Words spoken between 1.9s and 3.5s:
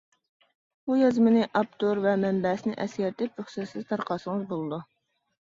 ۋە مەنبەسىنى ئەسكەرتىپ